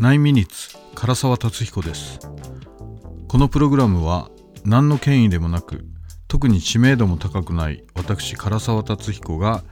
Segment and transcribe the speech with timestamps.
[0.00, 2.20] 9ミニッツ唐沢達彦です。
[3.26, 4.30] このプログラムは
[4.64, 5.84] 何の権威でもなく
[6.28, 9.64] 特に知名度も高くない私唐沢達彦が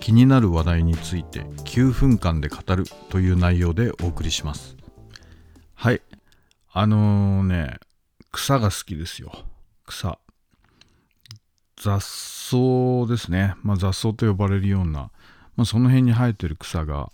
[0.00, 4.74] 気になる話題について9分間で語るという内容でお送りします。
[5.74, 6.00] はい。
[6.72, 7.76] あのー、ね
[8.32, 9.32] 草が好きですよ。
[9.86, 10.18] 草。
[11.76, 15.10] 雑草ですね、まあ、雑草と呼ばれるような、
[15.56, 17.12] まあ、その辺に生えてる草が、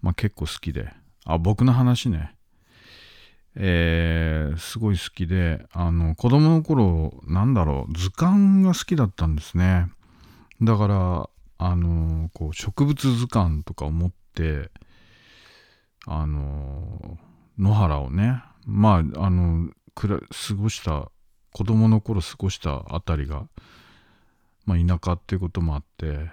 [0.00, 0.92] まあ、結構好きで。
[1.28, 2.34] あ僕の話ね。
[3.54, 9.90] えー、すごい好きであの子供の頃なんだろう図鑑が好きだったんですね。
[10.62, 11.28] だから
[11.58, 14.70] あのこう植物図鑑とかを持って
[16.06, 17.18] あの
[17.58, 20.08] 野原をねまああの過
[20.54, 21.10] ごした
[21.52, 23.48] 子供の頃過ごしたあたりが、
[24.64, 26.30] まあ、田舎っていうこともあって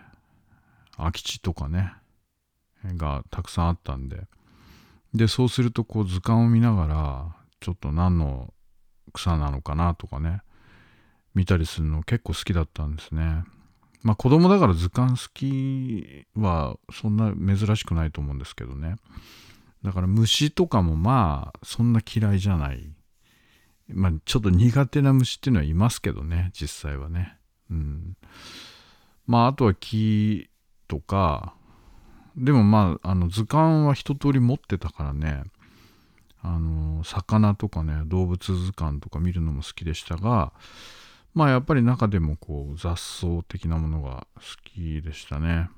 [0.95, 1.91] 空き地とかね
[2.95, 4.27] がたくさんあったんで
[5.16, 8.53] でそうするとこう図鑑を見ながらちょっと何の
[9.13, 10.41] 草なのかなとかね
[11.33, 13.43] 見たりするの結構好きだったんですね。
[14.02, 18.95] まあ子供だから図鑑好きはそんな珍しくないと思うんですけどね。
[19.83, 22.91] だから虫とかもまあそんな嫌いじゃない。
[23.88, 27.38] まあちょっと苦手な虫っていうのはいますけどね実際はね。
[27.69, 28.17] うん。
[29.27, 30.49] まああとは木
[30.88, 31.55] とか
[32.38, 35.44] でもまあ、あの図鑑は一通り持ってたからね、
[36.42, 40.53] あの、魚とかね、動物図鑑とか見るのも好きでしたが、
[41.33, 45.69] まあやっぱり中でもこう雑草的なものが好きでしたね。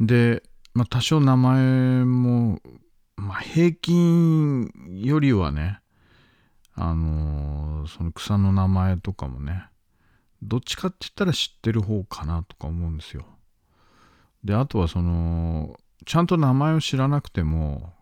[0.00, 0.42] で、
[0.74, 2.60] まあ多少名前も、
[3.16, 5.80] まあ平均よりはね、
[6.74, 9.64] あのその草の名前とかもね、
[10.42, 13.24] どっちかって言ったら知ってる方かなとか思うんですよ。
[14.44, 17.92] であとはそのちゃんと名前を知らなくても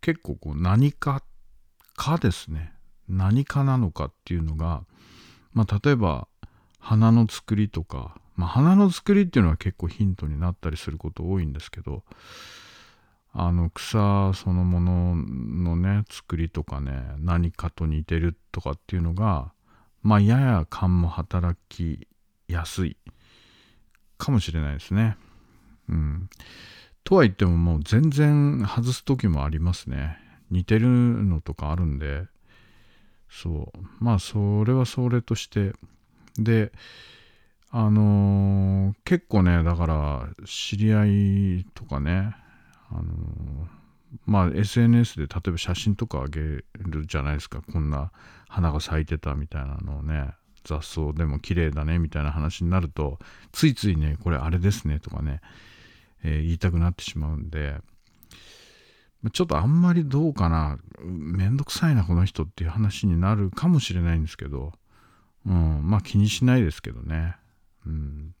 [0.00, 1.22] 結構こう何か
[1.96, 2.72] かですね
[3.08, 4.84] 何かなのかっていうのが、
[5.52, 6.28] まあ、例えば
[6.78, 12.02] 花の作りとか、まあ、花の作りっていうのは結構ヒントになったりすること多いんですけど
[13.32, 19.52] あの草そのもののね作りとかね何かと似てるとかっていうのが
[20.02, 22.06] まあやや勘も働き
[22.46, 22.96] やすい
[24.18, 25.16] かもしれないですね。
[25.88, 26.28] うん。
[27.04, 30.18] とは言ってももう全然外す時もありますね。
[30.50, 32.24] 似てるのとかあるんで、
[33.28, 33.78] そう。
[33.98, 35.72] まあそれはそれとして、
[36.38, 36.72] で、
[37.70, 41.06] あのー、結構ね、だから知り合
[41.58, 42.34] いとかね、
[42.90, 43.04] あのー、
[44.26, 46.64] まあ SNS で例えば写真とかあげる
[47.06, 47.60] じゃないですか。
[47.60, 48.12] こんな
[48.48, 50.30] 花が咲いてたみたいなのをね、
[50.62, 53.18] 雑草でも綺麗だねみたいな話になると、
[53.52, 55.40] ついついね、これあれですねとかね、
[56.24, 57.76] えー、言いたくなってしまうんで、
[59.32, 64.72] ちょっとあんまりどうかな、めんどくさいな、この人っていう話になるかもしれないんですけど、
[65.46, 67.36] うん、まあ気にしないですけどね。
[67.86, 68.34] うん、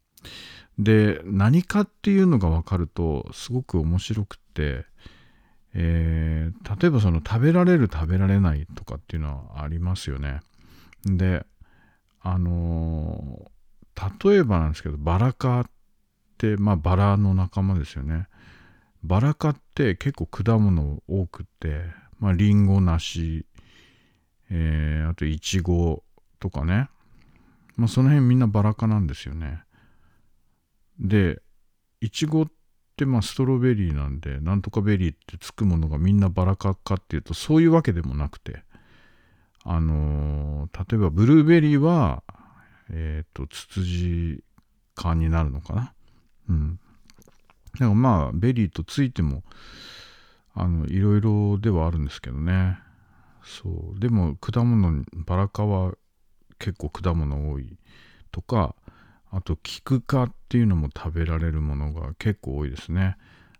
[0.78, 4.84] で、何かっていうのが分かると、すごく面白くって、
[5.74, 10.40] えー、例えばその食べられる食べられないとかっていうのはありますよね。
[11.04, 11.44] で、
[12.20, 15.68] あのー、例えばなんですけど、バラ科、
[16.58, 18.28] まあ、バラの仲間ですよね。
[19.02, 21.82] バラ科って結構果物多くて、
[22.18, 23.46] まあ、リンゴ、梨、
[24.50, 26.02] えー、あとイチゴ
[26.40, 26.88] とかね。
[27.76, 29.62] まあ、その辺みんなバラ科なんですよね。
[30.98, 31.42] で、
[32.00, 32.46] イチゴっ
[32.96, 38.62] てまあストロベリーなんで、なんとかベリーってつくものがみんなバラ科かっていうと、そういうわけでもなくて、
[39.64, 42.22] あのー、例えばブルーベリーは、
[42.90, 44.44] えっ、ー、と、ツツジ
[44.94, 45.93] 科になるのかな。
[46.48, 46.78] うん。
[47.74, 49.42] だからまあ、ベリーとついても、
[50.54, 52.78] あの、いろいろではあるんですけどね。
[53.42, 54.00] そう。
[54.00, 55.94] でも、果物、バラ科は
[56.58, 57.76] 結構果物多い
[58.30, 58.74] とか、
[59.30, 63.16] あと、キク科っていうのも食べられるものが結構多いですね。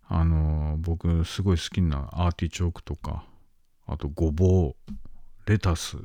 [0.06, 3.24] あの、僕、すごい好きなアーティチョークとか、
[3.86, 4.92] あと、ごぼう、
[5.46, 5.98] レタス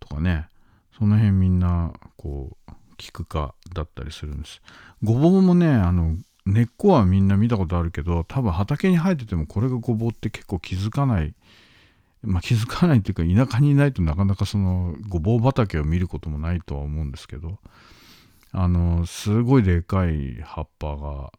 [0.00, 0.48] とかね、
[0.96, 4.60] その辺みんな、こう、キク科だったりするんです。
[5.02, 6.16] ごぼうもね、あの、
[6.46, 11.34] 根っこはみんな見たことあるけど、多分畑に生えててもこれがごぼうって結構気づかない。
[12.22, 17.58] まあ気づかないっていうか、田舎にいないとなかなかそのごぼう畑を見ることもないとは思うんですけど、
[18.52, 21.32] あの、すごいでかい葉っぱが、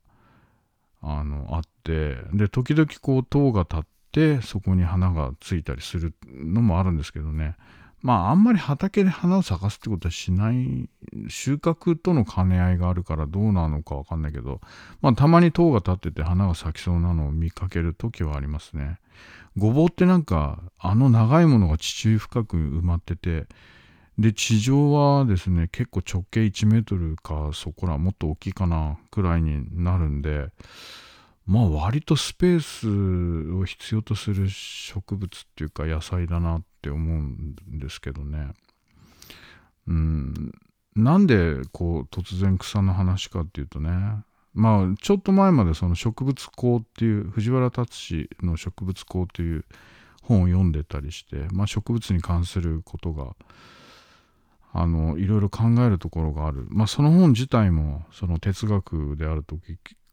[1.02, 3.80] あの、あって、で、時々こう、塔が立っ
[4.12, 7.56] て、そこに花がついたりするのもあるんですけどね。
[8.02, 10.90] まああんまり畑で花を咲かすってことはしない
[11.30, 14.62] 収穫との兼ね合いがあるからどうなのかわかんないけど
[15.02, 19.00] まあたまに塔が立ってて花が咲きそうなのを見かける時はありますね。
[19.58, 23.48] ごぼうってなんかあの長いものが地中深く埋まってて
[24.20, 30.50] で地上はですね結構直径1メートルかそこらもっと大きいかなくらいになるんで
[31.48, 38.52] まあ割とスペースを必要とする植物っていうか野菜だなって思うんですけどね。
[39.88, 40.52] うん、
[40.96, 43.92] なんでこう突然草の話かっていうとね。
[44.54, 49.66] まあちょっと前までその植物工っていう藤原達の植物工っていう
[50.24, 53.36] 本を読んでたりして、まあ、植物に関することが
[54.74, 59.58] あのいろいろ考えるところがある、まあ、その本自体もその哲学であると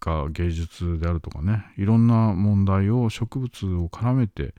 [0.05, 4.55] か芸術であるとかねいろんな問題を植物を絡めて、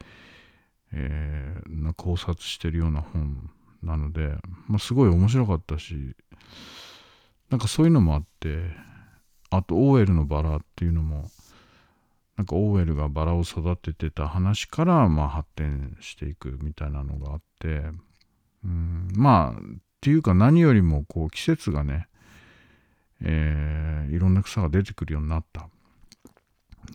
[0.92, 3.52] えー、考察してるような本
[3.84, 4.36] なので、
[4.68, 6.16] まあ、すごい面白かったし
[7.52, 8.64] なんかそういうのもあって
[9.52, 11.30] あとオーエルのバラっていうのも
[12.38, 17.84] なんかオーエルがバラを育ててた話からまあ発展していくみたいなのがあって
[18.66, 19.64] うんまあっ
[20.02, 22.08] ていうか何よりもこう季節がね
[23.22, 25.70] えー、いろんな草が出てくるようになった。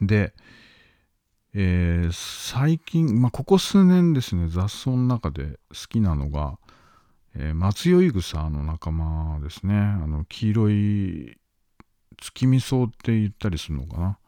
[0.00, 0.34] で、
[1.52, 6.58] えー、最近、まあ、ここ数年ですね、雑草の中で好きなのが、
[7.34, 9.74] えー、松酔草の仲間ですね。
[9.74, 11.38] あの、黄色い
[12.20, 14.18] 月見草って言ったりするのかな。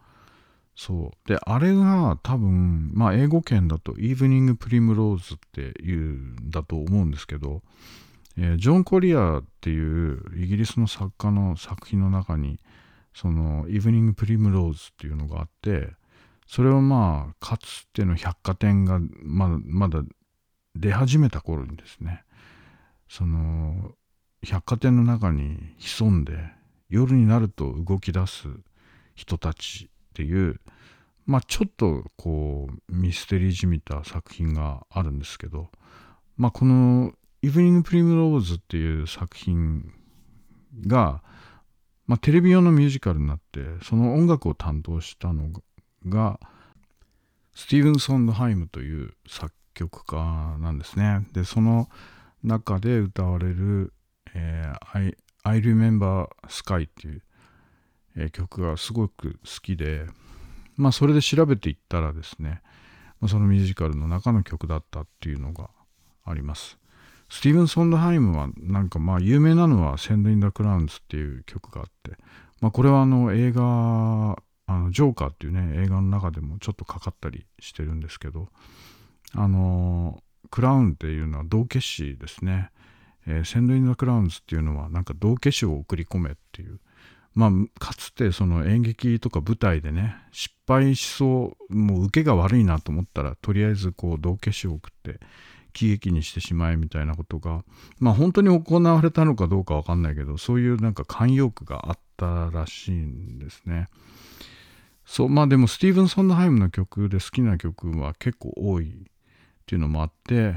[0.75, 1.29] そう。
[1.29, 7.63] で、あれが多分、まあ、英語圏だと、イーブニング・プリムローズっていうんだと思うんですけど、
[8.37, 12.59] えー、ジョン・コリアっていうイギリスの作家の作品の中に
[13.15, 15.91] そのイブニング・プリムローズっていうのがあって
[16.47, 20.03] それをまあかつての百貨店がまだまだ
[20.75, 22.25] 出始めた頃にですね
[23.09, 23.93] その
[24.43, 26.33] 百貨店の中に潜んで
[26.89, 28.49] 夜になると動き出す
[29.15, 30.61] 人たちっていう
[31.27, 35.71] まあちょっとこうミステリーじみた作品があるんですけど
[36.37, 37.13] まあこの
[37.45, 39.93] イブニング・プリムローズっていう作品
[40.87, 41.23] が、
[42.07, 45.51] まあ、テレビ用のミュージカルになってその音楽を担当したの
[46.07, 46.39] が
[47.55, 51.27] スティーブン・ソンドハイムという作曲家なんですね。
[51.33, 51.89] でその
[52.45, 53.93] 中で歌われる
[54.35, 57.23] 「えー、I, I Remember Sky」っていう、
[58.17, 60.07] えー、曲がすごく好きで、
[60.77, 62.63] まあ、それで調べていったらですね、
[63.21, 65.71] まあ、そのミュージカルの中の曲だったっていうのが
[66.25, 66.82] あります。
[67.33, 72.19] スティーブン・ソンドハイムはなんかまあ有名なのは「センド・イン・ダ・クラウンズ」っていう曲があって、
[72.61, 73.63] まあ、これはあの映画
[74.67, 78.51] あのジョーカーっていうね映画の中でもちょっとかかったりしてるんですけど
[79.35, 82.71] あのクラウンっていうのは道化師ですね、
[83.27, 86.81] えー、 Send in the Clowns っていうのはなんか道化師を送り込めっていう。
[87.35, 95.19] まあかつてその演劇とか舞台でね失敗しそうもう受けが悪いなと思ったらとりあえずこう道化師を送って
[95.73, 97.65] 喜劇にしてしまえみたいなことが
[97.99, 103.89] まあ本当に行われたのかどうかわかんないけどそういうなんか慣用句があったらしいんですね。
[105.05, 108.93] そうまあでもスティーブン・ソンドハイムの曲で好きな曲は結構多いっ
[109.67, 110.55] ていうのもあって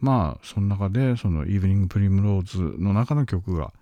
[0.00, 3.72] まあその中でその「Evening Primrose」の中の曲が、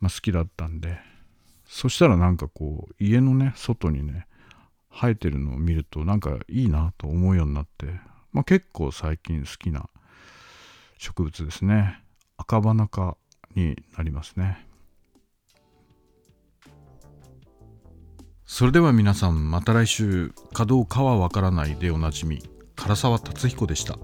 [0.00, 0.98] まあ、好きだったんで
[1.66, 4.26] そしたらなんかこう家のね外にね
[4.90, 7.86] 生えてるのを見るとなんかいいなと思うようになって、
[8.32, 9.88] まあ、結構最近好きな
[10.98, 12.02] 植物ですね。
[12.36, 13.16] 赤花科
[13.54, 14.66] になりますね。
[18.44, 20.32] それでは皆さんまた来週。
[20.52, 22.42] かどうかはわからないでおなじみ。
[22.76, 23.98] 唐沢達彦でした。